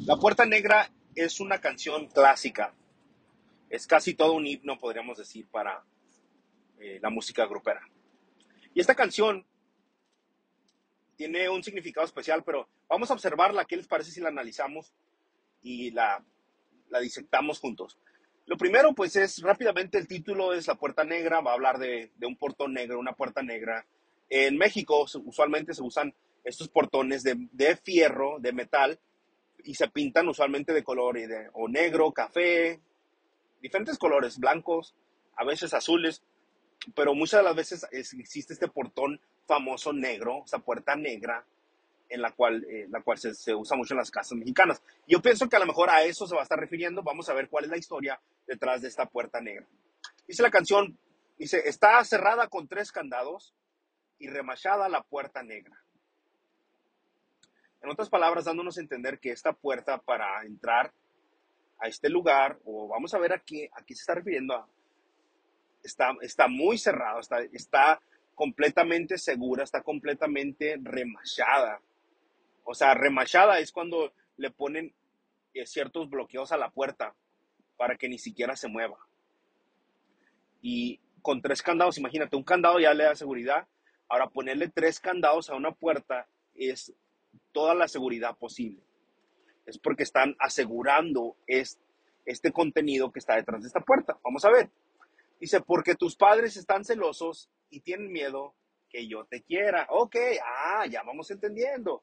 La 0.00 0.16
Puerta 0.16 0.46
Negra 0.46 0.90
es 1.14 1.38
una 1.38 1.60
canción 1.60 2.06
clásica. 2.08 2.74
Es 3.70 3.86
casi 3.86 4.14
todo 4.14 4.32
un 4.32 4.46
himno, 4.46 4.78
podríamos 4.80 5.18
decir, 5.18 5.46
para 5.46 5.84
eh, 6.80 6.98
la 7.00 7.08
música 7.08 7.46
grupera. 7.46 7.82
Y 8.74 8.80
esta 8.80 8.96
canción 8.96 9.46
tiene 11.16 11.48
un 11.48 11.62
significado 11.62 12.04
especial, 12.04 12.42
pero 12.42 12.68
vamos 12.88 13.10
a 13.10 13.14
observarla. 13.14 13.64
¿Qué 13.64 13.76
les 13.76 13.86
parece 13.86 14.10
si 14.10 14.20
la 14.20 14.30
analizamos 14.30 14.92
y 15.62 15.92
la, 15.92 16.24
la 16.88 16.98
disectamos 16.98 17.60
juntos? 17.60 17.96
Lo 18.46 18.56
primero, 18.56 18.94
pues 18.94 19.14
es 19.14 19.40
rápidamente 19.40 19.98
el 19.98 20.08
título 20.08 20.52
es 20.52 20.66
La 20.66 20.74
Puerta 20.74 21.04
Negra, 21.04 21.42
va 21.42 21.52
a 21.52 21.54
hablar 21.54 21.78
de, 21.78 22.10
de 22.16 22.26
un 22.26 22.36
portón 22.36 22.72
negro, 22.72 22.98
una 22.98 23.12
puerta 23.12 23.42
negra. 23.42 23.86
En 24.28 24.56
México 24.56 25.06
usualmente 25.24 25.74
se 25.74 25.82
usan 25.82 26.12
estos 26.42 26.68
portones 26.68 27.22
de, 27.22 27.36
de 27.52 27.76
fierro, 27.76 28.38
de 28.40 28.52
metal, 28.52 28.98
y 29.64 29.74
se 29.74 29.88
pintan 29.88 30.28
usualmente 30.28 30.72
de 30.72 30.82
color 30.82 31.18
o 31.52 31.68
negro, 31.68 32.12
café, 32.12 32.80
diferentes 33.60 33.98
colores, 33.98 34.38
blancos, 34.38 34.94
a 35.36 35.44
veces 35.44 35.74
azules, 35.74 36.22
pero 36.94 37.14
muchas 37.14 37.40
de 37.40 37.44
las 37.44 37.56
veces 37.56 37.86
existe 37.92 38.52
este 38.52 38.68
portón 38.68 39.20
famoso 39.46 39.92
negro, 39.92 40.42
esa 40.44 40.58
puerta 40.58 40.96
negra, 40.96 41.44
en 42.08 42.20
la 42.20 42.32
cual, 42.32 42.64
eh, 42.64 42.86
la 42.90 43.00
cual 43.00 43.18
se, 43.18 43.34
se, 43.34 43.54
usa 43.54 43.76
mucho 43.76 43.94
en 43.94 43.98
las 43.98 44.10
casas 44.10 44.36
mexicanas. 44.36 44.82
Yo 45.06 45.22
pienso 45.22 45.48
que 45.48 45.56
a 45.56 45.60
lo 45.60 45.66
mejor 45.66 45.88
a 45.88 46.02
eso 46.02 46.26
se 46.26 46.34
va 46.34 46.40
a 46.40 46.42
estar 46.42 46.58
refiriendo. 46.58 47.02
Vamos 47.02 47.28
a 47.28 47.34
ver 47.34 47.48
cuál 47.48 47.64
es 47.64 47.70
la 47.70 47.78
historia 47.78 48.20
detrás 48.46 48.82
de 48.82 48.88
esta 48.88 49.06
puerta 49.06 49.40
negra. 49.40 49.66
Dice 50.26 50.42
la 50.42 50.50
canción, 50.50 50.98
dice, 51.38 51.62
está 51.64 52.04
cerrada 52.04 52.48
con 52.48 52.68
tres 52.68 52.92
candados 52.92 53.54
y 54.18 54.28
remachada 54.28 54.88
la 54.88 55.02
puerta 55.02 55.42
negra. 55.42 55.82
En 57.82 57.90
otras 57.90 58.08
palabras, 58.08 58.44
dándonos 58.44 58.78
a 58.78 58.80
entender 58.80 59.18
que 59.18 59.30
esta 59.30 59.52
puerta 59.52 59.98
para 59.98 60.44
entrar 60.44 60.92
a 61.80 61.88
este 61.88 62.08
lugar, 62.08 62.58
o 62.64 62.86
vamos 62.86 63.12
a 63.12 63.18
ver 63.18 63.32
a 63.32 63.40
qué, 63.40 63.68
a 63.72 63.84
qué 63.84 63.96
se 63.96 64.02
está 64.02 64.14
refiriendo, 64.14 64.66
está, 65.82 66.12
está 66.20 66.46
muy 66.46 66.78
cerrada, 66.78 67.18
está, 67.18 67.40
está 67.52 68.00
completamente 68.36 69.18
segura, 69.18 69.64
está 69.64 69.82
completamente 69.82 70.78
remachada. 70.80 71.80
O 72.64 72.74
sea, 72.74 72.94
remachada 72.94 73.58
es 73.58 73.72
cuando 73.72 74.12
le 74.36 74.52
ponen 74.52 74.94
eh, 75.54 75.66
ciertos 75.66 76.08
bloqueos 76.08 76.52
a 76.52 76.56
la 76.56 76.70
puerta 76.70 77.14
para 77.76 77.96
que 77.96 78.08
ni 78.08 78.18
siquiera 78.18 78.54
se 78.54 78.68
mueva. 78.68 78.98
Y 80.60 81.00
con 81.20 81.42
tres 81.42 81.62
candados, 81.62 81.98
imagínate, 81.98 82.36
un 82.36 82.44
candado 82.44 82.78
ya 82.78 82.94
le 82.94 83.04
da 83.04 83.16
seguridad. 83.16 83.66
Ahora 84.08 84.28
ponerle 84.28 84.68
tres 84.68 85.00
candados 85.00 85.50
a 85.50 85.56
una 85.56 85.72
puerta 85.72 86.28
es 86.54 86.94
toda 87.52 87.74
la 87.74 87.88
seguridad 87.88 88.36
posible. 88.36 88.82
Es 89.66 89.78
porque 89.78 90.02
están 90.02 90.36
asegurando 90.38 91.36
este 91.46 92.52
contenido 92.52 93.12
que 93.12 93.20
está 93.20 93.36
detrás 93.36 93.62
de 93.62 93.68
esta 93.68 93.80
puerta. 93.80 94.18
Vamos 94.24 94.44
a 94.44 94.50
ver. 94.50 94.70
Dice, 95.40 95.60
porque 95.60 95.94
tus 95.94 96.16
padres 96.16 96.56
están 96.56 96.84
celosos 96.84 97.50
y 97.70 97.80
tienen 97.80 98.12
miedo 98.12 98.54
que 98.88 99.08
yo 99.08 99.24
te 99.24 99.42
quiera. 99.42 99.86
Ok, 99.90 100.16
ah, 100.44 100.86
ya 100.86 101.02
vamos 101.02 101.30
entendiendo. 101.30 102.02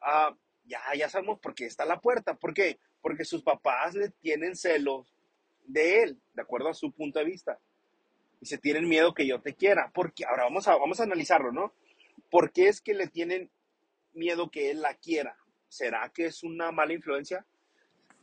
Ah, 0.00 0.34
ya, 0.64 0.80
ya 0.96 1.08
sabemos 1.08 1.40
por 1.40 1.54
qué 1.54 1.66
está 1.66 1.84
la 1.84 2.00
puerta. 2.00 2.34
¿Por 2.34 2.54
qué? 2.54 2.78
Porque 3.00 3.24
sus 3.24 3.42
papás 3.42 3.94
le 3.94 4.10
tienen 4.10 4.54
celos 4.54 5.14
de 5.66 6.02
él, 6.02 6.20
de 6.34 6.42
acuerdo 6.42 6.68
a 6.68 6.74
su 6.74 6.92
punto 6.92 7.18
de 7.18 7.24
vista. 7.24 7.58
Y 8.40 8.46
se 8.46 8.58
tienen 8.58 8.88
miedo 8.88 9.14
que 9.14 9.26
yo 9.26 9.40
te 9.40 9.54
quiera. 9.54 9.90
Porque 9.92 10.24
ahora 10.24 10.44
vamos 10.44 10.68
a, 10.68 10.76
vamos 10.76 11.00
a 11.00 11.04
analizarlo, 11.04 11.52
¿no? 11.52 11.72
¿Por 12.30 12.52
qué 12.52 12.68
es 12.68 12.80
que 12.80 12.94
le 12.94 13.06
tienen 13.08 13.50
miedo 14.18 14.50
que 14.50 14.70
él 14.70 14.82
la 14.82 14.94
quiera? 14.94 15.36
¿Será 15.68 16.10
que 16.10 16.26
es 16.26 16.42
una 16.42 16.72
mala 16.72 16.92
influencia? 16.92 17.46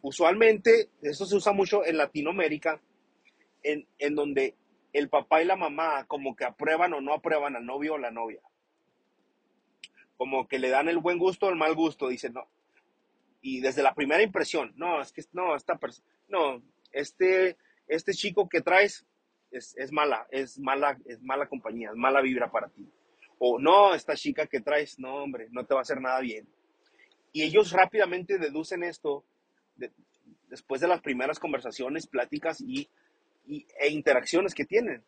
Usualmente, 0.01 0.89
eso 1.01 1.25
se 1.25 1.35
usa 1.35 1.51
mucho 1.51 1.85
en 1.85 1.97
Latinoamérica, 1.97 2.79
en, 3.63 3.87
en 3.97 4.15
donde 4.15 4.55
el 4.93 5.09
papá 5.09 5.41
y 5.41 5.45
la 5.45 5.55
mamá 5.55 6.05
como 6.05 6.35
que 6.35 6.45
aprueban 6.45 6.93
o 6.93 7.01
no 7.01 7.13
aprueban 7.13 7.55
al 7.55 7.65
novio 7.65 7.95
o 7.95 7.97
la 7.97 8.11
novia. 8.11 8.41
Como 10.15 10.47
que 10.47 10.59
le 10.59 10.69
dan 10.69 10.87
el 10.87 10.99
buen 10.99 11.17
gusto 11.17 11.47
o 11.47 11.49
el 11.49 11.55
mal 11.55 11.75
gusto, 11.75 12.07
dicen, 12.07 12.33
no. 12.33 12.47
Y 13.41 13.59
desde 13.59 13.83
la 13.83 13.93
primera 13.93 14.23
impresión, 14.23 14.73
no, 14.75 15.01
es 15.01 15.11
que 15.11 15.23
no, 15.33 15.55
esta 15.55 15.77
persona, 15.77 16.07
no, 16.29 16.63
este, 16.91 17.57
este 17.87 18.13
chico 18.13 18.47
que 18.47 18.61
traes 18.61 19.05
es, 19.51 19.75
es, 19.77 19.91
mala, 19.91 20.27
es 20.31 20.57
mala, 20.59 20.97
es 21.05 21.21
mala 21.21 21.47
compañía, 21.47 21.89
es 21.89 21.95
mala 21.95 22.21
vibra 22.21 22.49
para 22.49 22.69
ti. 22.69 22.87
O 23.39 23.59
no, 23.59 23.93
esta 23.93 24.15
chica 24.15 24.47
que 24.47 24.61
traes, 24.61 24.99
no, 24.99 25.15
hombre, 25.15 25.47
no 25.51 25.65
te 25.65 25.73
va 25.73 25.81
a 25.81 25.83
hacer 25.83 25.99
nada 25.99 26.19
bien. 26.21 26.47
Y 27.33 27.43
ellos 27.43 27.71
rápidamente 27.71 28.37
deducen 28.37 28.83
esto 28.83 29.25
de, 29.75 29.91
después 30.47 30.81
de 30.81 30.87
las 30.87 31.01
primeras 31.01 31.39
conversaciones, 31.39 32.07
pláticas 32.07 32.61
y, 32.61 32.89
y 33.45 33.65
e 33.79 33.89
interacciones 33.89 34.53
que 34.53 34.65
tienen. 34.65 35.03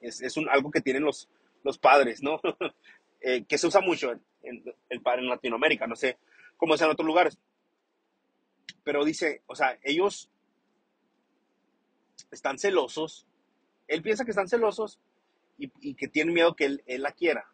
Es, 0.00 0.20
es 0.20 0.36
un, 0.36 0.48
algo 0.48 0.70
que 0.70 0.82
tienen 0.82 1.04
los, 1.04 1.28
los 1.64 1.78
padres, 1.78 2.22
¿no? 2.22 2.40
eh, 3.20 3.44
que 3.44 3.58
se 3.58 3.66
usa 3.66 3.80
mucho 3.80 4.12
en, 4.12 4.22
en, 4.42 4.64
en 4.90 5.28
Latinoamérica, 5.28 5.86
no 5.86 5.96
sé 5.96 6.18
cómo 6.56 6.74
es 6.74 6.80
en 6.82 6.90
otros 6.90 7.06
lugares. 7.06 7.38
Pero 8.84 9.04
dice, 9.04 9.42
o 9.46 9.54
sea, 9.54 9.78
ellos 9.82 10.30
están 12.30 12.58
celosos. 12.58 13.26
Él 13.86 14.02
piensa 14.02 14.24
que 14.24 14.30
están 14.30 14.48
celosos 14.48 14.98
y, 15.58 15.94
que 15.94 16.08
tienen 16.08 16.34
miedo 16.34 16.54
que 16.54 16.64
él, 16.64 16.82
él, 16.86 17.02
la 17.02 17.12
quiera. 17.12 17.50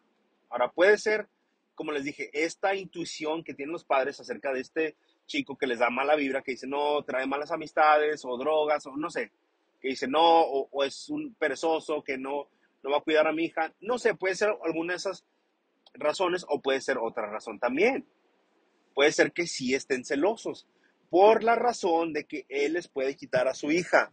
Ahora 0.49 0.71
puede 0.71 0.97
ser, 0.97 1.27
como 1.73 1.91
les 1.91 2.03
dije, 2.03 2.29
esta 2.33 2.75
intuición 2.75 3.43
que 3.43 3.53
tienen 3.53 3.73
los 3.73 3.83
padres 3.83 4.19
acerca 4.19 4.53
de 4.53 4.61
este 4.61 4.95
chico 5.25 5.57
que 5.57 5.67
les 5.67 5.79
da 5.79 5.89
mala 5.89 6.15
vibra, 6.15 6.43
que 6.43 6.51
dice, 6.51 6.67
no, 6.67 7.03
trae 7.03 7.25
malas 7.25 7.51
amistades 7.51 8.23
o 8.23 8.37
drogas 8.37 8.85
o 8.85 8.95
no 8.95 9.09
sé, 9.09 9.31
que 9.81 9.89
dice, 9.89 10.07
no, 10.07 10.21
o, 10.21 10.69
o 10.71 10.83
es 10.83 11.09
un 11.09 11.33
perezoso 11.33 12.03
que 12.03 12.17
no, 12.17 12.47
no 12.83 12.91
va 12.91 12.97
a 12.97 13.01
cuidar 13.01 13.27
a 13.27 13.33
mi 13.33 13.45
hija. 13.45 13.73
No 13.81 13.97
sé, 13.97 14.13
puede 14.13 14.35
ser 14.35 14.55
alguna 14.63 14.93
de 14.93 14.97
esas 14.97 15.25
razones 15.93 16.45
o 16.47 16.61
puede 16.61 16.81
ser 16.81 16.97
otra 16.97 17.29
razón 17.29 17.59
también. 17.59 18.07
Puede 18.93 19.11
ser 19.11 19.33
que 19.33 19.47
sí 19.47 19.73
estén 19.73 20.05
celosos 20.05 20.67
por 21.09 21.43
la 21.43 21.55
razón 21.55 22.13
de 22.13 22.25
que 22.25 22.45
él 22.49 22.73
les 22.73 22.87
puede 22.87 23.15
quitar 23.15 23.47
a 23.47 23.53
su 23.53 23.71
hija. 23.71 24.11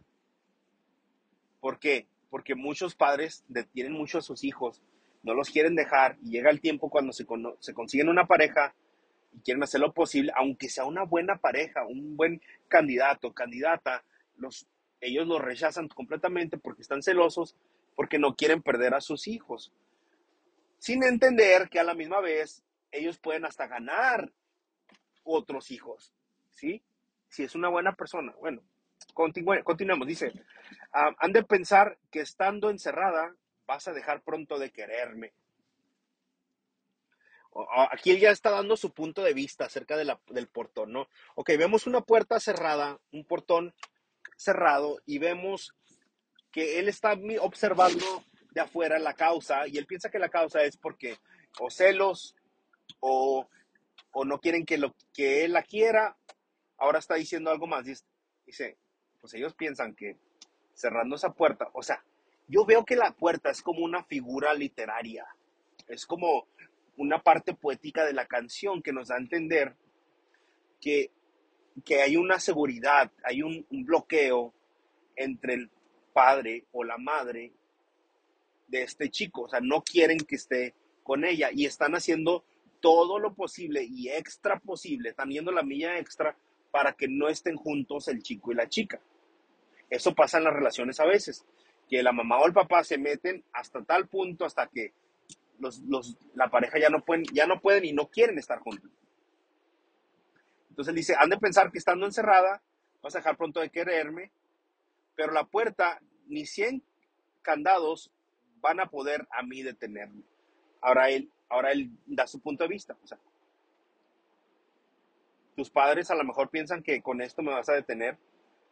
¿Por 1.59 1.79
qué? 1.79 2.07
Porque 2.33 2.55
muchos 2.55 2.95
padres 2.95 3.45
detienen 3.47 3.93
mucho 3.93 4.17
a 4.17 4.23
sus 4.23 4.43
hijos, 4.43 4.81
no 5.21 5.35
los 5.35 5.51
quieren 5.51 5.75
dejar 5.75 6.17
y 6.23 6.31
llega 6.31 6.49
el 6.49 6.61
tiempo 6.61 6.89
cuando 6.89 7.13
se, 7.13 7.27
se 7.59 7.73
consiguen 7.75 8.09
una 8.09 8.25
pareja 8.25 8.73
y 9.33 9.41
quieren 9.41 9.61
hacer 9.61 9.81
lo 9.81 9.93
posible, 9.93 10.31
aunque 10.35 10.67
sea 10.67 10.85
una 10.85 11.03
buena 11.03 11.37
pareja, 11.37 11.85
un 11.85 12.17
buen 12.17 12.41
candidato, 12.67 13.33
candidata, 13.33 14.03
los, 14.35 14.65
ellos 14.99 15.27
lo 15.27 15.37
rechazan 15.37 15.87
completamente 15.89 16.57
porque 16.57 16.81
están 16.81 17.03
celosos, 17.03 17.55
porque 17.95 18.17
no 18.17 18.35
quieren 18.35 18.63
perder 18.63 18.95
a 18.95 19.01
sus 19.01 19.27
hijos 19.27 19.71
sin 20.79 21.03
entender 21.03 21.69
que 21.69 21.79
a 21.79 21.83
la 21.83 21.93
misma 21.93 22.19
vez 22.19 22.63
ellos 22.91 23.19
pueden 23.19 23.45
hasta 23.45 23.67
ganar 23.67 24.33
otros 25.23 25.69
hijos, 25.69 26.11
¿sí? 26.51 26.81
Si 27.29 27.43
es 27.43 27.53
una 27.53 27.69
buena 27.69 27.93
persona. 27.93 28.33
Bueno, 28.39 28.63
continuemos. 29.13 30.07
Dice, 30.07 30.27
uh, 30.93 31.13
han 31.17 31.31
de 31.33 31.43
pensar 31.43 31.97
que 32.11 32.21
estando 32.21 32.69
encerrada 32.69 33.35
vas 33.65 33.87
a 33.87 33.93
dejar 33.93 34.21
pronto 34.23 34.59
de 34.59 34.71
quererme. 34.71 35.33
Aquí 37.91 38.09
él 38.11 38.19
ya 38.19 38.31
está 38.31 38.49
dando 38.49 38.75
su 38.75 38.93
punto 38.93 39.21
de 39.21 39.33
vista 39.33 39.65
acerca 39.65 39.95
de 39.95 40.05
la, 40.05 40.19
del 40.27 40.47
portón, 40.47 40.91
¿no? 40.91 41.07
Ok, 41.35 41.49
vemos 41.57 41.85
una 41.85 42.01
puerta 42.01 42.39
cerrada, 42.39 42.99
un 43.11 43.25
portón 43.25 43.75
cerrado, 44.35 44.99
y 45.05 45.19
vemos 45.19 45.75
que 46.51 46.79
él 46.79 46.89
está 46.89 47.15
observando 47.41 48.23
de 48.53 48.61
afuera 48.61 48.99
la 48.99 49.13
causa 49.13 49.67
y 49.67 49.77
él 49.77 49.85
piensa 49.85 50.09
que 50.09 50.19
la 50.19 50.29
causa 50.29 50.63
es 50.63 50.77
porque 50.77 51.17
o 51.59 51.69
celos 51.69 52.35
o, 52.99 53.47
o 54.11 54.25
no 54.25 54.39
quieren 54.39 54.65
que, 54.65 54.77
lo, 54.77 54.95
que 55.13 55.43
él 55.43 55.53
la 55.53 55.63
quiera. 55.63 56.17
Ahora 56.77 56.99
está 56.99 57.15
diciendo 57.15 57.49
algo 57.49 57.67
más. 57.67 57.85
Dice, 58.45 58.77
pues 59.23 59.35
ellos 59.35 59.53
piensan 59.53 59.95
que 59.95 60.17
cerrando 60.73 61.15
esa 61.15 61.31
puerta, 61.31 61.69
o 61.71 61.81
sea, 61.81 62.03
yo 62.49 62.65
veo 62.65 62.83
que 62.83 62.97
la 62.97 63.13
puerta 63.13 63.51
es 63.51 63.61
como 63.61 63.79
una 63.85 64.03
figura 64.03 64.53
literaria, 64.53 65.25
es 65.87 66.05
como 66.05 66.45
una 66.97 67.23
parte 67.23 67.53
poética 67.53 68.03
de 68.03 68.11
la 68.11 68.25
canción 68.25 68.81
que 68.81 68.91
nos 68.91 69.07
da 69.07 69.15
a 69.15 69.19
entender 69.19 69.77
que, 70.81 71.09
que 71.85 72.01
hay 72.01 72.17
una 72.17 72.37
seguridad, 72.37 73.13
hay 73.23 73.43
un, 73.43 73.65
un 73.69 73.85
bloqueo 73.85 74.53
entre 75.15 75.53
el 75.53 75.69
padre 76.11 76.65
o 76.73 76.83
la 76.83 76.97
madre 76.97 77.53
de 78.67 78.83
este 78.83 79.09
chico. 79.09 79.43
O 79.43 79.47
sea, 79.47 79.61
no 79.61 79.83
quieren 79.83 80.17
que 80.17 80.35
esté 80.35 80.73
con 81.01 81.23
ella 81.23 81.49
y 81.49 81.65
están 81.65 81.95
haciendo 81.95 82.43
todo 82.81 83.19
lo 83.19 83.33
posible 83.35 83.85
y 83.85 84.09
extra 84.09 84.59
posible, 84.59 85.11
están 85.11 85.29
yendo 85.29 85.53
la 85.53 85.63
milla 85.63 85.97
extra 85.97 86.35
para 86.71 86.91
que 86.91 87.07
no 87.07 87.29
estén 87.29 87.55
juntos 87.55 88.09
el 88.09 88.21
chico 88.21 88.51
y 88.51 88.55
la 88.55 88.67
chica. 88.67 88.99
Eso 89.93 90.15
pasa 90.15 90.39
en 90.39 90.45
las 90.45 90.53
relaciones 90.53 90.99
a 90.99 91.05
veces, 91.05 91.45
que 91.87 92.01
la 92.01 92.11
mamá 92.11 92.39
o 92.39 92.47
el 92.47 92.53
papá 92.53 92.83
se 92.83 92.97
meten 92.97 93.43
hasta 93.53 93.83
tal 93.83 94.07
punto 94.07 94.43
hasta 94.43 94.65
que 94.65 94.91
los, 95.59 95.81
la 96.33 96.49
pareja 96.49 96.79
ya 96.79 96.89
no, 96.89 97.05
pueden, 97.05 97.25
ya 97.31 97.45
no 97.45 97.61
pueden 97.61 97.85
y 97.85 97.93
no 97.93 98.07
quieren 98.07 98.39
estar 98.39 98.57
juntos. 98.59 98.89
Entonces 100.69 100.95
dice, 100.95 101.15
han 101.15 101.29
de 101.29 101.37
pensar 101.37 101.71
que 101.71 101.77
estando 101.77 102.07
encerrada, 102.07 102.63
vas 103.03 103.13
a 103.13 103.19
dejar 103.19 103.37
pronto 103.37 103.59
de 103.59 103.69
quererme, 103.69 104.31
pero 105.13 105.31
la 105.31 105.43
puerta, 105.43 106.01
ni 106.25 106.47
100 106.47 106.81
candados 107.43 108.09
van 108.61 108.79
a 108.79 108.87
poder 108.87 109.27
a 109.29 109.43
mí 109.43 109.61
detenerme. 109.61 110.23
Ahora 110.81 111.11
él, 111.11 111.29
ahora 111.49 111.71
él 111.71 111.91
da 112.07 112.25
su 112.25 112.39
punto 112.39 112.63
de 112.63 112.69
vista. 112.69 112.97
O 113.03 113.17
tus 115.55 115.69
padres 115.69 116.09
a 116.09 116.15
lo 116.15 116.23
mejor 116.23 116.49
piensan 116.49 116.81
que 116.81 117.03
con 117.03 117.21
esto 117.21 117.43
me 117.43 117.51
vas 117.51 117.69
a 117.69 117.73
detener. 117.73 118.17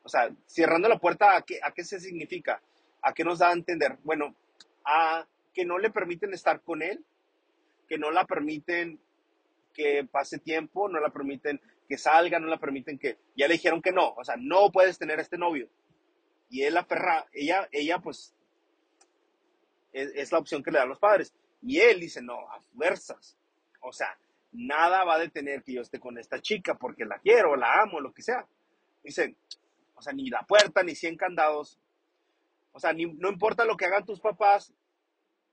O 0.03 0.09
sea, 0.09 0.29
cerrando 0.45 0.89
la 0.89 0.99
puerta, 0.99 1.37
¿a 1.37 1.41
qué, 1.43 1.59
a 1.63 1.71
qué 1.71 1.83
se 1.83 1.99
significa? 1.99 2.61
¿A 3.01 3.13
qué 3.13 3.23
nos 3.23 3.39
da 3.39 3.49
a 3.49 3.53
entender? 3.53 3.97
Bueno, 4.03 4.35
a 4.85 5.27
que 5.53 5.65
no 5.65 5.77
le 5.77 5.91
permiten 5.91 6.33
estar 6.33 6.61
con 6.61 6.81
él, 6.81 7.03
que 7.87 7.97
no 7.97 8.11
la 8.11 8.25
permiten 8.25 8.99
que 9.73 10.07
pase 10.09 10.39
tiempo, 10.39 10.89
no 10.89 10.99
la 10.99 11.09
permiten 11.09 11.61
que 11.87 11.97
salga, 11.97 12.39
no 12.39 12.47
la 12.47 12.57
permiten 12.57 12.97
que, 12.97 13.17
ya 13.35 13.47
le 13.47 13.55
dijeron 13.55 13.81
que 13.81 13.91
no, 13.91 14.13
o 14.13 14.23
sea, 14.23 14.35
no 14.37 14.71
puedes 14.71 14.97
tener 14.97 15.19
este 15.19 15.37
novio. 15.37 15.69
Y 16.49 16.63
él 16.63 16.77
perra, 16.87 17.25
ella, 17.31 17.67
ella 17.71 17.99
pues, 17.99 18.35
es, 19.93 20.31
la 20.31 20.37
opción 20.37 20.63
que 20.63 20.71
le 20.71 20.79
dan 20.79 20.89
los 20.89 20.99
padres. 20.99 21.33
Y 21.61 21.79
él 21.79 21.99
dice, 21.99 22.21
no, 22.21 22.49
a 22.49 22.59
fuerzas. 22.75 23.37
O 23.81 23.93
sea, 23.93 24.17
nada 24.51 25.03
va 25.05 25.15
a 25.15 25.19
detener 25.19 25.63
que 25.63 25.73
yo 25.73 25.81
esté 25.81 25.99
con 25.99 26.17
esta 26.17 26.41
chica 26.41 26.75
porque 26.75 27.05
la 27.05 27.19
quiero, 27.19 27.55
la 27.55 27.81
amo, 27.81 28.01
lo 28.01 28.13
que 28.13 28.21
sea. 28.21 28.45
Dice, 29.03 29.35
o 30.01 30.03
sea, 30.03 30.13
ni 30.13 30.31
la 30.31 30.41
puerta, 30.41 30.81
ni 30.81 30.95
100 30.95 31.15
candados. 31.15 31.79
O 32.71 32.79
sea, 32.79 32.91
no 32.91 33.29
importa 33.29 33.65
lo 33.65 33.77
que 33.77 33.85
hagan 33.85 34.03
tus 34.03 34.19
papás, 34.19 34.73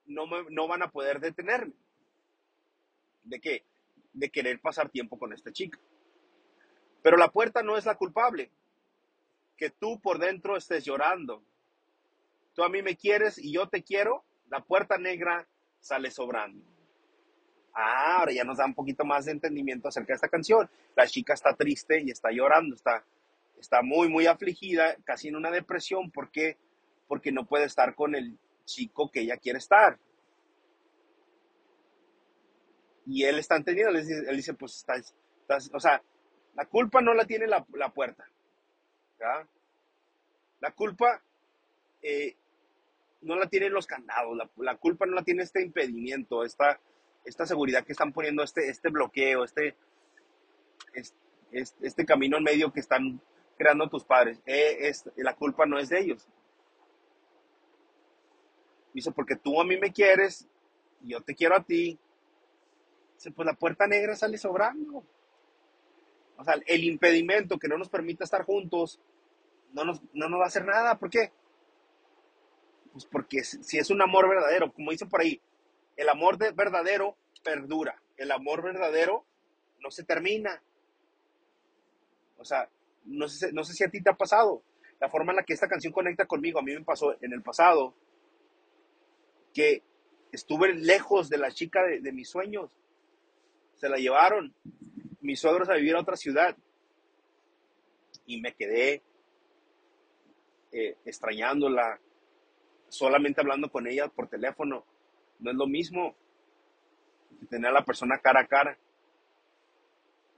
no, 0.06 0.24
no 0.48 0.66
van 0.66 0.82
a 0.82 0.90
poder 0.90 1.20
detenerme. 1.20 1.74
¿De 3.24 3.40
qué? 3.40 3.66
De 4.14 4.30
querer 4.30 4.58
pasar 4.58 4.88
tiempo 4.88 5.18
con 5.18 5.34
esta 5.34 5.52
chica. 5.52 5.78
Pero 7.02 7.18
la 7.18 7.28
puerta 7.28 7.62
no 7.62 7.76
es 7.76 7.84
la 7.84 7.96
culpable. 7.96 8.50
Que 9.58 9.68
tú 9.68 10.00
por 10.00 10.18
dentro 10.18 10.56
estés 10.56 10.82
llorando. 10.86 11.42
Tú 12.54 12.64
a 12.64 12.70
mí 12.70 12.80
me 12.80 12.96
quieres 12.96 13.36
y 13.36 13.52
yo 13.52 13.68
te 13.68 13.82
quiero, 13.82 14.24
la 14.48 14.64
puerta 14.64 14.96
negra 14.96 15.46
sale 15.78 16.10
sobrando. 16.10 16.64
Ah, 17.74 18.20
ahora 18.20 18.32
ya 18.32 18.44
nos 18.44 18.56
da 18.56 18.64
un 18.64 18.74
poquito 18.74 19.04
más 19.04 19.26
de 19.26 19.32
entendimiento 19.32 19.88
acerca 19.88 20.14
de 20.14 20.14
esta 20.14 20.28
canción. 20.30 20.70
La 20.96 21.06
chica 21.06 21.34
está 21.34 21.54
triste 21.54 22.00
y 22.00 22.10
está 22.10 22.30
llorando, 22.30 22.74
está, 22.74 23.04
está 23.60 23.82
muy, 23.82 24.08
muy 24.08 24.26
afligida, 24.26 24.96
casi 25.04 25.28
en 25.28 25.36
una 25.36 25.50
depresión. 25.50 26.10
¿Por 26.10 26.30
qué? 26.30 26.56
Porque 27.06 27.32
no 27.32 27.46
puede 27.46 27.64
estar 27.64 27.94
con 27.94 28.14
el 28.14 28.38
chico 28.64 29.10
que 29.10 29.20
ella 29.20 29.36
quiere 29.36 29.58
estar. 29.58 29.98
Y 33.06 33.24
él 33.24 33.38
está 33.38 33.56
entendiendo, 33.56 33.98
él 33.98 34.36
dice, 34.36 34.52
pues, 34.52 34.84
o 35.72 35.80
sea, 35.80 36.02
la 36.54 36.66
culpa 36.66 37.00
no 37.00 37.14
la 37.14 37.24
tiene 37.24 37.46
la, 37.46 37.64
puerta. 37.94 38.28
La 40.60 40.72
culpa 40.72 41.22
eh, 42.02 42.36
no 43.22 43.36
la 43.36 43.48
tienen 43.48 43.72
los 43.72 43.86
candados, 43.86 44.36
la, 44.56 44.76
culpa 44.76 45.06
no 45.06 45.14
la 45.14 45.22
tiene 45.22 45.42
este 45.42 45.62
impedimento, 45.62 46.44
esta, 46.44 46.78
esta 47.24 47.46
seguridad 47.46 47.84
que 47.84 47.92
están 47.92 48.12
poniendo, 48.12 48.42
este, 48.42 48.68
este 48.68 48.90
bloqueo, 48.90 49.44
este, 49.44 49.74
este, 50.92 51.86
este 51.86 52.04
camino 52.04 52.36
en 52.36 52.44
medio 52.44 52.72
que 52.72 52.80
están 52.80 53.22
creando 53.58 53.88
tus 53.88 54.04
padres. 54.04 54.40
Eh, 54.46 54.88
es, 54.88 55.04
la 55.16 55.34
culpa 55.34 55.66
no 55.66 55.78
es 55.78 55.88
de 55.88 55.98
ellos. 55.98 56.26
Dice, 58.94 59.10
porque 59.12 59.36
tú 59.36 59.60
a 59.60 59.64
mí 59.64 59.76
me 59.76 59.92
quieres, 59.92 60.48
yo 61.02 61.20
te 61.20 61.34
quiero 61.34 61.56
a 61.56 61.62
ti. 61.62 61.98
Dice, 63.16 63.32
pues 63.32 63.44
la 63.44 63.54
puerta 63.54 63.86
negra 63.86 64.16
sale 64.16 64.38
sobrando. 64.38 65.04
O 66.36 66.44
sea, 66.44 66.54
el 66.66 66.84
impedimento 66.84 67.58
que 67.58 67.68
no 67.68 67.76
nos 67.76 67.88
permita 67.88 68.24
estar 68.24 68.44
juntos 68.44 69.00
no 69.72 69.84
nos, 69.84 70.00
no 70.14 70.28
nos 70.28 70.40
va 70.40 70.44
a 70.44 70.48
hacer 70.48 70.64
nada. 70.64 70.98
¿Por 70.98 71.10
qué? 71.10 71.32
Pues 72.92 73.04
porque 73.06 73.42
si 73.42 73.76
es 73.76 73.90
un 73.90 74.00
amor 74.00 74.28
verdadero, 74.28 74.72
como 74.72 74.92
dice 74.92 75.06
por 75.06 75.20
ahí, 75.20 75.40
el 75.96 76.08
amor 76.08 76.38
de 76.38 76.52
verdadero 76.52 77.16
perdura. 77.42 78.00
El 78.16 78.30
amor 78.30 78.62
verdadero 78.62 79.24
no 79.80 79.90
se 79.90 80.04
termina. 80.04 80.62
O 82.38 82.44
sea, 82.44 82.68
no 83.08 83.28
sé, 83.28 83.52
no 83.52 83.64
sé 83.64 83.74
si 83.74 83.84
a 83.84 83.90
ti 83.90 84.02
te 84.02 84.10
ha 84.10 84.16
pasado. 84.16 84.62
La 85.00 85.08
forma 85.08 85.32
en 85.32 85.36
la 85.36 85.44
que 85.44 85.52
esta 85.52 85.68
canción 85.68 85.92
conecta 85.92 86.26
conmigo, 86.26 86.58
a 86.58 86.62
mí 86.62 86.72
me 86.72 86.84
pasó 86.84 87.16
en 87.20 87.32
el 87.32 87.42
pasado, 87.42 87.94
que 89.54 89.82
estuve 90.32 90.74
lejos 90.74 91.28
de 91.28 91.38
la 91.38 91.50
chica 91.50 91.80
de 91.84 92.12
mis 92.12 92.28
sueños. 92.28 92.76
Se 93.74 93.88
la 93.88 93.96
llevaron 93.96 94.54
mis 95.20 95.40
suegros 95.40 95.68
a 95.68 95.74
vivir 95.74 95.94
a 95.94 96.00
otra 96.00 96.16
ciudad 96.16 96.56
y 98.26 98.40
me 98.40 98.54
quedé 98.54 99.02
eh, 100.70 100.96
extrañándola, 101.04 101.98
solamente 102.88 103.40
hablando 103.40 103.70
con 103.70 103.86
ella 103.86 104.08
por 104.08 104.28
teléfono. 104.28 104.84
No 105.38 105.50
es 105.50 105.56
lo 105.56 105.66
mismo 105.66 106.14
que 107.40 107.46
tener 107.46 107.70
a 107.70 107.74
la 107.74 107.84
persona 107.84 108.18
cara 108.18 108.40
a 108.40 108.46
cara. 108.46 108.78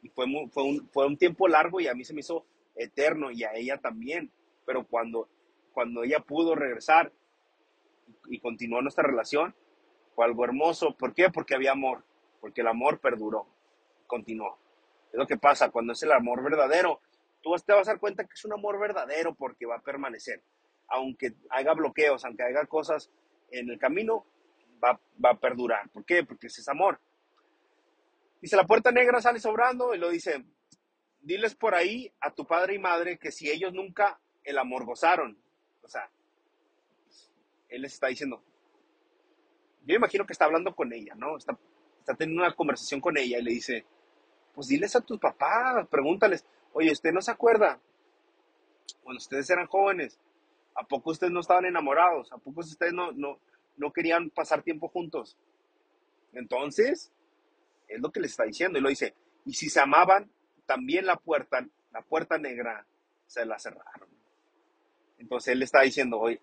Y 0.02 0.08
fue, 0.08 0.26
fue, 0.50 0.62
un, 0.62 0.88
fue 0.90 1.06
un 1.06 1.16
tiempo 1.16 1.48
largo 1.48 1.80
y 1.80 1.88
a 1.88 1.94
mí 1.94 2.04
se 2.04 2.14
me 2.14 2.20
hizo 2.20 2.46
eterno 2.74 3.30
y 3.30 3.44
a 3.44 3.54
ella 3.54 3.78
también. 3.78 4.30
Pero 4.66 4.86
cuando, 4.86 5.28
cuando 5.72 6.04
ella 6.04 6.20
pudo 6.20 6.54
regresar 6.54 7.12
y, 8.28 8.38
continuó 8.40 8.82
nuestra 8.82 9.04
relación, 9.04 9.54
fue 10.14 10.24
algo 10.24 10.44
hermoso. 10.44 10.96
¿Por 10.96 11.14
qué? 11.14 11.30
Porque 11.30 11.54
había 11.54 11.72
amor, 11.72 12.04
porque 12.40 12.60
el 12.60 12.68
amor 12.68 13.00
perduró, 13.00 13.46
continuó. 14.06 14.58
Es 15.12 15.18
lo 15.18 15.26
que 15.26 15.36
pasa 15.36 15.70
cuando 15.70 15.92
es 15.92 16.02
el 16.02 16.12
amor 16.12 16.42
verdadero. 16.42 17.00
Tú 17.42 17.54
te 17.64 17.72
vas 17.72 17.88
a 17.88 17.92
dar 17.92 18.00
cuenta 18.00 18.24
que 18.24 18.34
es 18.34 18.44
un 18.44 18.52
amor 18.52 18.78
verdadero 18.78 19.34
porque 19.34 19.66
va 19.66 19.76
a 19.76 19.82
permanecer. 19.82 20.42
Aunque 20.88 21.34
haya 21.50 21.72
bloqueos, 21.72 22.24
aunque 22.24 22.42
haya 22.42 22.66
cosas 22.66 23.10
en 23.50 23.70
el 23.70 23.78
camino, 23.78 24.26
va, 24.82 25.00
va 25.24 25.30
a 25.30 25.38
perdurar. 25.38 25.88
¿Por 25.90 26.04
qué? 26.04 26.24
Porque 26.24 26.48
ese 26.48 26.60
es 26.60 26.68
amor. 26.68 27.00
Dice, 28.40 28.56
la 28.56 28.66
puerta 28.66 28.90
negra 28.90 29.20
sale 29.20 29.38
sobrando 29.38 29.94
y 29.94 29.98
lo 29.98 30.08
dice, 30.08 30.44
diles 31.22 31.54
por 31.54 31.74
ahí 31.74 32.12
a 32.20 32.32
tu 32.32 32.46
padre 32.46 32.74
y 32.74 32.78
madre 32.78 33.18
que 33.18 33.32
si 33.32 33.50
ellos 33.50 33.72
nunca 33.72 34.20
el 34.44 34.58
amor 34.58 34.84
gozaron, 34.84 35.38
o 35.82 35.88
sea, 35.88 36.10
él 37.68 37.82
les 37.82 37.94
está 37.94 38.08
diciendo, 38.08 38.42
yo 39.84 39.94
imagino 39.94 40.26
que 40.26 40.32
está 40.32 40.44
hablando 40.44 40.74
con 40.74 40.92
ella, 40.92 41.14
¿no? 41.14 41.36
Está, 41.36 41.56
está 41.98 42.14
teniendo 42.14 42.42
una 42.42 42.54
conversación 42.54 43.00
con 43.00 43.16
ella 43.16 43.38
y 43.38 43.42
le 43.42 43.50
dice, 43.52 43.84
pues 44.54 44.68
diles 44.68 44.94
a 44.96 45.00
tus 45.00 45.18
papás, 45.18 45.86
pregúntales, 45.88 46.44
oye, 46.72 46.90
¿usted 46.90 47.12
no 47.12 47.22
se 47.22 47.30
acuerda? 47.30 47.80
Cuando 49.02 49.18
ustedes 49.18 49.48
eran 49.50 49.66
jóvenes, 49.66 50.18
¿a 50.74 50.84
poco 50.84 51.10
ustedes 51.10 51.32
no 51.32 51.40
estaban 51.40 51.64
enamorados? 51.64 52.32
¿A 52.32 52.38
poco 52.38 52.60
ustedes 52.60 52.92
no, 52.92 53.12
no, 53.12 53.38
no 53.76 53.92
querían 53.92 54.30
pasar 54.30 54.62
tiempo 54.62 54.88
juntos? 54.88 55.38
Entonces, 56.32 57.12
es 57.88 58.00
lo 58.00 58.10
que 58.10 58.20
les 58.20 58.32
está 58.32 58.44
diciendo. 58.44 58.78
Y 58.78 58.82
lo 58.82 58.88
dice, 58.88 59.14
y 59.44 59.54
si 59.54 59.68
se 59.68 59.80
amaban, 59.80 60.30
también 60.70 61.04
la 61.04 61.16
puerta, 61.16 61.66
la 61.90 62.02
puerta 62.02 62.38
negra 62.38 62.86
se 63.26 63.44
la 63.44 63.58
cerraron. 63.58 64.08
Entonces 65.18 65.52
él 65.52 65.64
está 65.64 65.80
diciendo, 65.80 66.20
oye, 66.20 66.40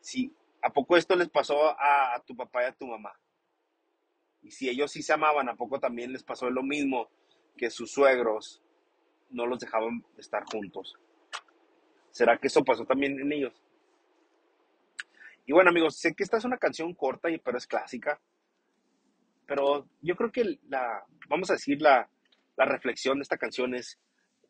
si, 0.00 0.34
¿a 0.60 0.70
poco 0.70 0.96
esto 0.96 1.14
les 1.14 1.28
pasó 1.28 1.70
a, 1.78 2.16
a 2.16 2.20
tu 2.24 2.34
papá 2.34 2.64
y 2.64 2.66
a 2.66 2.72
tu 2.72 2.88
mamá? 2.88 3.12
Y 4.42 4.50
si 4.50 4.68
ellos 4.68 4.90
sí 4.90 5.04
se 5.04 5.12
amaban, 5.12 5.48
¿a 5.48 5.54
poco 5.54 5.78
también 5.78 6.12
les 6.12 6.24
pasó 6.24 6.50
lo 6.50 6.64
mismo 6.64 7.08
que 7.56 7.70
sus 7.70 7.92
suegros 7.92 8.60
no 9.30 9.46
los 9.46 9.60
dejaban 9.60 10.04
estar 10.18 10.42
juntos. 10.50 10.96
¿Será 12.10 12.36
que 12.36 12.48
eso 12.48 12.64
pasó 12.64 12.84
también 12.84 13.20
en 13.20 13.32
ellos? 13.32 13.54
Y 15.46 15.52
bueno, 15.52 15.70
amigos, 15.70 15.94
sé 15.96 16.12
que 16.12 16.24
esta 16.24 16.38
es 16.38 16.44
una 16.44 16.58
canción 16.58 16.92
corta, 16.92 17.28
pero 17.44 17.56
es 17.56 17.68
clásica. 17.68 18.20
Pero 19.46 19.86
yo 20.02 20.16
creo 20.16 20.32
que 20.32 20.58
la, 20.68 21.04
vamos 21.28 21.50
a 21.50 21.52
decir, 21.52 21.80
la, 21.80 22.10
reflexión 22.58 23.18
de 23.18 23.22
esta 23.22 23.36
canción 23.36 23.74
es, 23.74 23.98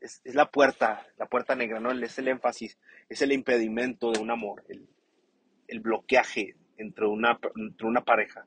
es, 0.01 0.21
la 0.35 0.51
puerta, 0.51 1.07
la 1.17 1.27
puerta 1.27 1.55
negra, 1.55 1.81
¿no? 1.81 1.91
Es 1.93 2.19
el 2.19 2.29
énfasis, 2.29 2.79
es 3.09 3.23
el 3.23 3.33
impedimento 3.33 4.13
de 4.13 4.21
un 4.21 4.31
amor, 4.31 4.65
el, 4.69 4.89
el 5.69 5.81
bloqueaje 5.81 6.57
entre 6.77 7.07
una, 7.07 7.39
entre 7.57 7.87
una 7.87 8.05
pareja. 8.05 8.47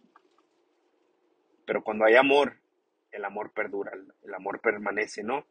Pero 1.65 1.83
cuando 1.83 2.05
hay 2.05 2.15
amor, 2.15 2.59
el 3.11 3.25
amor 3.25 3.51
perdura, 3.51 3.91
el 4.23 4.33
amor 4.33 4.61
permanece, 4.61 5.23
¿no? 5.23 5.45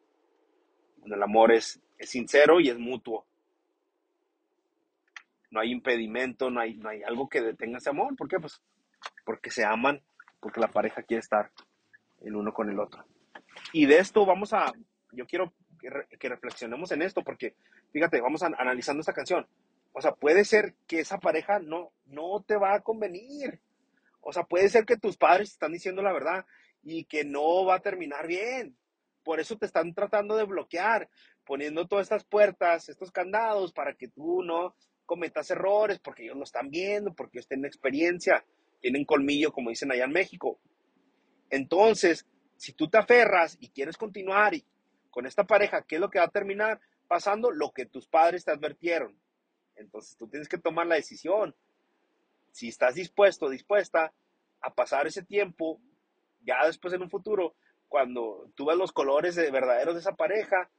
Donde 0.98 1.16
el 1.16 1.22
amor 1.22 1.52
es, 1.52 1.80
es 1.98 2.10
sincero 2.10 2.60
y 2.60 2.68
es 2.68 2.78
mutuo. 2.78 3.26
No 5.50 5.60
hay 5.60 5.72
impedimento, 5.72 6.50
no 6.50 6.60
hay, 6.60 6.76
no 6.76 6.88
hay 6.88 7.02
algo 7.02 7.28
que 7.28 7.40
detenga 7.40 7.78
ese 7.78 7.90
amor. 7.90 8.14
¿Por 8.16 8.28
qué? 8.28 8.38
Pues 8.38 8.62
porque 9.24 9.50
se 9.50 9.64
aman, 9.64 10.02
porque 10.40 10.60
la 10.60 10.68
pareja 10.68 11.02
quiere 11.02 11.20
estar 11.20 11.50
el 12.20 12.36
uno 12.36 12.52
con 12.52 12.70
el 12.70 12.78
otro. 12.78 13.04
Y 13.72 13.86
de 13.86 13.98
esto 13.98 14.24
vamos 14.24 14.52
a, 14.52 14.72
yo 15.12 15.26
quiero 15.26 15.52
que, 16.18 16.28
reflexionemos 16.28 16.92
en 16.92 17.02
esto, 17.02 17.22
porque 17.22 17.54
fíjate, 17.92 18.20
vamos 18.20 18.42
a, 18.42 18.46
analizando 18.46 19.00
esta 19.00 19.12
canción. 19.12 19.46
O 19.92 20.00
sea, 20.00 20.12
puede 20.12 20.44
ser 20.44 20.74
que 20.86 21.00
esa 21.00 21.18
pareja 21.18 21.58
no, 21.58 21.92
no 22.06 22.44
te 22.46 22.56
va 22.56 22.74
a 22.74 22.82
convenir. 22.82 23.60
O 24.20 24.32
sea, 24.32 24.44
puede 24.44 24.68
ser 24.68 24.84
que 24.84 24.96
tus 24.96 25.16
padres 25.16 25.52
están 25.52 25.72
diciendo 25.72 26.02
la 26.02 26.12
verdad 26.12 26.44
y 26.82 27.04
que 27.04 27.24
no 27.24 27.64
va 27.64 27.76
a 27.76 27.80
terminar 27.80 28.26
bien. 28.26 28.76
Por 29.22 29.40
eso 29.40 29.56
te 29.56 29.66
están 29.66 29.94
tratando 29.94 30.36
de 30.36 30.44
bloquear, 30.44 31.08
poniendo 31.44 31.86
todas 31.86 32.04
estas 32.04 32.24
puertas, 32.24 32.88
estos 32.88 33.10
candados 33.10 33.72
para 33.72 33.94
que 33.94 34.08
tú 34.08 34.42
no 34.42 34.74
cometas 35.06 35.50
errores, 35.50 35.98
porque 36.00 36.24
ellos 36.24 36.36
lo 36.36 36.44
están 36.44 36.68
viendo, 36.68 37.14
porque 37.14 37.38
ellos 37.38 37.48
tienen 37.48 37.66
experiencia, 37.66 38.44
tienen 38.80 39.04
colmillo, 39.04 39.52
como 39.52 39.70
dicen 39.70 39.90
allá 39.92 40.04
en 40.04 40.12
México. 40.12 40.58
Entonces, 41.48 42.26
si 42.56 42.72
tú 42.72 42.88
te 42.88 42.98
aferras 42.98 43.56
y 43.60 43.68
quieres 43.68 43.96
continuar 43.96 44.54
con 45.10 45.26
esta 45.26 45.44
pareja, 45.44 45.82
¿qué 45.82 45.96
es 45.96 46.00
lo 46.00 46.10
que 46.10 46.18
va 46.18 46.26
a 46.26 46.30
terminar 46.30 46.80
pasando? 47.08 47.50
Lo 47.50 47.72
que 47.72 47.86
tus 47.86 48.06
padres 48.06 48.44
te 48.44 48.50
advirtieron. 48.50 49.18
Entonces 49.76 50.16
tú 50.16 50.28
tienes 50.28 50.48
que 50.48 50.58
tomar 50.58 50.86
la 50.86 50.96
decisión. 50.96 51.54
Si 52.50 52.68
estás 52.68 52.94
dispuesto, 52.94 53.48
dispuesta 53.48 54.12
a 54.60 54.74
pasar 54.74 55.06
ese 55.06 55.22
tiempo, 55.22 55.80
ya 56.40 56.66
después 56.66 56.94
en 56.94 57.02
un 57.02 57.10
futuro, 57.10 57.54
cuando 57.88 58.50
tú 58.54 58.66
ves 58.66 58.76
los 58.76 58.92
colores 58.92 59.34
de, 59.34 59.50
verdaderos 59.50 59.94
de 59.94 60.00
esa 60.00 60.16
pareja, 60.16 60.70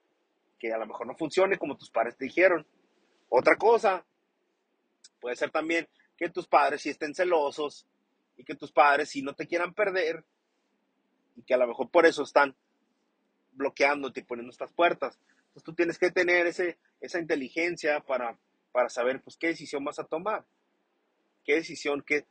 que 0.60 0.74
a 0.74 0.78
lo 0.78 0.88
mejor 0.88 1.06
no 1.06 1.16
funcione 1.16 1.58
como 1.58 1.78
tus 1.78 1.92
padres 1.92 2.18
te 2.18 2.26
dijeron. 2.26 2.66
Otra 3.30 3.56
cosa, 3.56 4.06
puede 5.20 5.36
ser 5.36 5.52
también 5.52 5.88
que 6.18 6.30
tus 6.30 6.48
padres 6.48 6.82
sí 6.82 6.90
estén 6.90 7.14
celosos 7.14 7.86
y 8.36 8.44
que 8.44 8.56
tus 8.56 8.72
padres 8.72 9.10
sí 9.10 9.22
no 9.22 9.34
te 9.34 9.48
quieran 9.48 9.74
perder 9.74 10.26
y 11.38 11.44
que 11.44 11.54
a 11.54 11.58
lo 11.58 11.68
mejor 11.68 11.90
por 11.90 12.06
eso 12.06 12.24
están 12.24 12.56
bloqueándote 13.54 14.20
y 14.20 14.24
poniendo 14.24 14.52
estas 14.52 14.72
puertas. 14.74 15.18
Entonces 15.38 15.64
tú 15.64 15.74
tienes 15.74 15.98
que 15.98 16.12
tener 16.12 16.48
ese, 16.48 16.78
esa 17.00 17.20
inteligencia 17.20 18.02
para, 18.02 18.38
para 18.72 18.90
saber 18.90 19.22
pues 19.22 19.38
qué 19.38 19.48
decisión 19.48 19.86
vas 19.86 20.00
a 20.00 20.04
tomar. 20.04 20.44
Qué 21.46 21.56
decisión, 21.56 22.02
que 22.02 22.26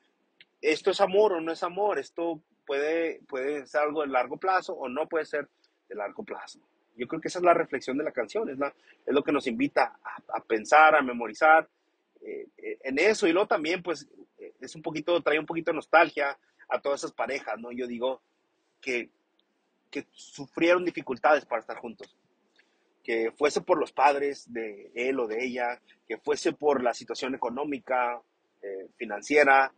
esto 0.60 0.90
es 0.90 1.00
amor 1.00 1.32
o 1.32 1.40
no 1.40 1.52
es 1.52 1.62
amor, 1.62 1.98
esto 1.98 2.40
puede, 2.66 3.20
puede 3.28 3.66
ser 3.66 3.80
algo 3.80 4.02
de 4.02 4.08
largo 4.08 4.36
plazo 4.36 4.74
o 4.74 4.88
no 4.88 5.08
puede 5.08 5.24
ser 5.24 5.48
de 5.88 5.94
largo 5.94 6.22
plazo. 6.22 6.60
Yo 6.96 7.06
creo 7.06 7.20
que 7.20 7.28
esa 7.28 7.38
es 7.38 7.44
la 7.44 7.54
reflexión 7.54 7.96
de 7.96 8.04
la 8.04 8.12
canción, 8.12 8.48
es, 8.50 8.58
la, 8.58 8.68
es 8.68 9.14
lo 9.14 9.22
que 9.22 9.32
nos 9.32 9.46
invita 9.46 9.98
a, 10.02 10.36
a 10.36 10.40
pensar, 10.40 10.94
a 10.94 11.02
memorizar 11.02 11.68
eh, 12.22 12.48
eh, 12.58 12.78
en 12.82 12.98
eso. 12.98 13.26
Y 13.26 13.32
luego 13.32 13.46
también, 13.46 13.82
pues, 13.82 14.08
es 14.60 14.74
un 14.74 14.82
poquito, 14.82 15.20
trae 15.22 15.38
un 15.38 15.46
poquito 15.46 15.70
de 15.70 15.76
nostalgia 15.76 16.38
a 16.68 16.80
todas 16.80 17.00
esas 17.00 17.12
parejas, 17.12 17.58
¿no? 17.58 17.70
Yo 17.72 17.86
digo, 17.86 18.22
que, 18.80 19.10
sufrieron 20.12 20.84
dificultades 20.84 21.46
para 21.46 21.60
estar 21.60 21.78
juntos. 21.78 22.14
Que 23.02 23.32
fuese 23.32 23.62
por 23.62 23.78
los 23.78 23.92
padres 23.92 24.52
de 24.52 24.90
él 24.94 25.18
o 25.20 25.26
de 25.26 25.42
ella, 25.42 25.80
que 26.06 26.18
fuese 26.18 26.52
por 26.52 26.82
la 26.82 26.92
situación 26.92 27.34
económica, 27.34 28.20
eh, 28.60 28.88
financiera, 28.96 29.72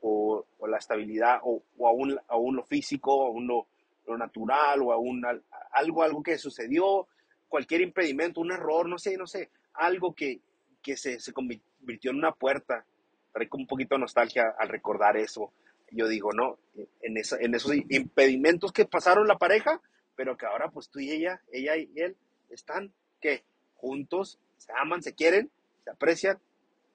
o, 0.00 0.44
la 0.66 0.78
estabilidad, 0.78 1.40
o, 1.44 1.62
aún, 1.86 2.18
aún, 2.28 2.56
lo 2.56 2.64
físico, 2.64 3.26
aún 3.26 3.46
lo, 3.46 3.68
lo 4.06 4.18
natural, 4.18 4.82
o 4.82 4.92
aún 4.92 5.24
algo, 5.72 6.02
algo 6.02 6.22
que 6.22 6.36
sucedió, 6.36 7.06
cualquier 7.48 7.82
impedimento, 7.82 8.40
un 8.40 8.52
error, 8.52 8.88
no 8.88 8.98
sé, 8.98 9.16
no 9.16 9.26
sé, 9.26 9.50
algo 9.74 10.12
que, 10.12 10.40
que 10.82 10.96
se, 10.96 11.20
se 11.20 11.32
convirtió 11.32 12.10
en 12.10 12.18
una 12.18 12.32
puerta. 12.32 12.84
Trae 13.32 13.48
como 13.48 13.62
un 13.62 13.68
poquito 13.68 13.94
de 13.94 14.00
nostalgia 14.00 14.54
al 14.58 14.68
recordar 14.68 15.16
eso 15.16 15.52
yo 15.90 16.08
digo, 16.08 16.32
no, 16.32 16.58
en, 17.02 17.16
en 17.16 17.54
esos 17.54 17.72
impedimentos 17.88 18.72
que 18.72 18.84
pasaron 18.84 19.26
la 19.26 19.38
pareja, 19.38 19.80
pero 20.16 20.36
que 20.36 20.46
ahora 20.46 20.70
pues 20.70 20.88
tú 20.88 21.00
y 21.00 21.10
ella, 21.10 21.40
ella 21.52 21.76
y 21.76 21.90
él 21.96 22.16
están, 22.50 22.92
¿qué? 23.20 23.44
Juntos, 23.74 24.38
se 24.56 24.72
aman, 24.72 25.02
se 25.02 25.14
quieren, 25.14 25.50
se 25.84 25.90
aprecian 25.90 26.38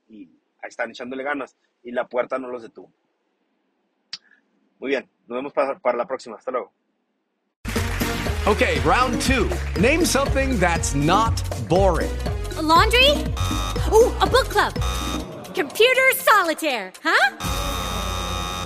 y 0.07 0.29
ahí 0.61 0.69
están 0.69 0.89
echándole 0.89 1.23
ganas 1.23 1.55
y 1.83 1.91
la 1.91 2.07
puerta 2.07 2.39
no 2.39 2.49
los 2.49 2.63
detuvo. 2.63 2.91
Muy 4.79 4.89
bien, 4.89 5.09
nos 5.27 5.37
vemos 5.37 5.53
para, 5.53 5.77
para 5.79 5.97
la 5.97 6.07
próxima. 6.07 6.37
Hasta 6.37 6.51
luego. 6.51 6.71
Okay, 8.47 8.79
round 8.79 9.21
two. 9.21 9.49
Name 9.79 10.05
something 10.05 10.57
that's 10.57 10.95
not 10.95 11.43
boring. 11.67 12.09
A 12.57 12.61
laundry? 12.61 13.11
Ooh, 13.91 14.11
a 14.21 14.25
book 14.25 14.49
club. 14.49 14.73
Computer 15.53 16.13
solitaire, 16.15 16.91
huh? 17.03 17.78